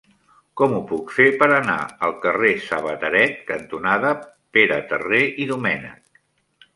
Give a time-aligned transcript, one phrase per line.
[0.59, 1.75] Com ho puc fer per anar
[2.07, 4.15] al carrer Sabateret cantonada
[4.59, 6.19] Pere Terré i Domènech?